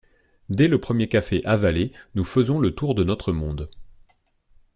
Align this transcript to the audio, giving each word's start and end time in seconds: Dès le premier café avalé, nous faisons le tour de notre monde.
Dès 0.49 0.67
le 0.67 0.81
premier 0.81 1.07
café 1.09 1.45
avalé, 1.45 1.91
nous 2.15 2.23
faisons 2.25 2.59
le 2.59 2.73
tour 2.73 2.95
de 2.95 3.03
notre 3.03 3.31
monde. 3.31 3.69